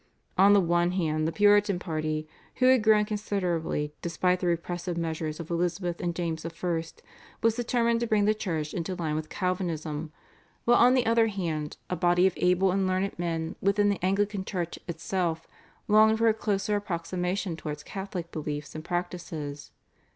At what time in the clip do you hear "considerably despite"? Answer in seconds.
3.05-4.39